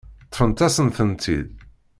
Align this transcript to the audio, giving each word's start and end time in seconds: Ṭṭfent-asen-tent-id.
Ṭṭfent-asen-tent-id. 0.27 1.47